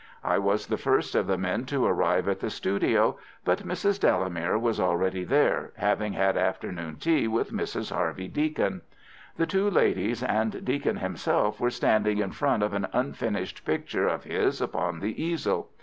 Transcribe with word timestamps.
I 0.23 0.39
was 0.39 0.65
the 0.65 0.79
first 0.79 1.13
of 1.13 1.27
the 1.27 1.37
men 1.37 1.65
to 1.67 1.85
arrive 1.85 2.27
at 2.27 2.39
the 2.39 2.49
studio, 2.49 3.19
but 3.45 3.67
Mrs. 3.67 3.99
Delamere 3.99 4.57
was 4.57 4.79
already 4.79 5.23
there, 5.23 5.73
having 5.75 6.13
had 6.13 6.35
afternoon 6.35 6.95
tea 6.95 7.27
with 7.27 7.51
Mrs. 7.51 7.91
Harvey 7.95 8.27
Deacon. 8.27 8.81
The 9.37 9.45
two 9.45 9.69
ladies 9.69 10.23
and 10.23 10.65
Deacon 10.65 10.97
himself 10.97 11.59
were 11.61 11.69
standing 11.69 12.17
in 12.17 12.31
front 12.31 12.63
of 12.63 12.73
an 12.73 12.87
unfinished 12.93 13.63
picture 13.63 14.07
of 14.07 14.23
his 14.23 14.59
upon 14.59 15.01
the 15.01 15.23
easel. 15.23 15.69